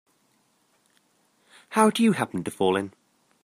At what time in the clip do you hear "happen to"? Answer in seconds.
2.13-2.49